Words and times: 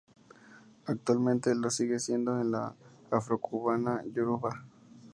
Actualmente, 0.87 1.53
lo 1.53 1.69
sigue 1.69 1.99
siendo 1.99 2.41
en 2.41 2.49
la 2.49 2.73
afrocubana 3.11 4.03
yoruba. 4.11 4.65